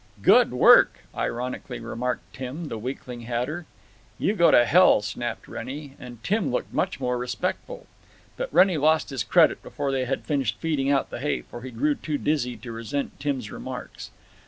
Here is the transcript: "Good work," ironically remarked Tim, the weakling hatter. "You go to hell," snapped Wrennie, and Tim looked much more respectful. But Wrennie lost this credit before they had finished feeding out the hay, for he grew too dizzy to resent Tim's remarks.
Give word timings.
"Good 0.23 0.49
work," 0.51 1.01
ironically 1.15 1.79
remarked 1.79 2.33
Tim, 2.33 2.69
the 2.69 2.79
weakling 2.79 3.21
hatter. 3.21 3.67
"You 4.17 4.33
go 4.33 4.49
to 4.49 4.65
hell," 4.65 5.03
snapped 5.03 5.47
Wrennie, 5.47 5.95
and 5.99 6.23
Tim 6.23 6.49
looked 6.49 6.73
much 6.73 6.99
more 6.99 7.19
respectful. 7.19 7.85
But 8.35 8.51
Wrennie 8.51 8.77
lost 8.79 9.09
this 9.09 9.23
credit 9.23 9.61
before 9.61 9.91
they 9.91 10.05
had 10.05 10.25
finished 10.25 10.57
feeding 10.57 10.89
out 10.89 11.11
the 11.11 11.19
hay, 11.19 11.43
for 11.43 11.61
he 11.61 11.69
grew 11.69 11.93
too 11.93 12.17
dizzy 12.17 12.57
to 12.57 12.71
resent 12.71 13.19
Tim's 13.19 13.51
remarks. 13.51 14.09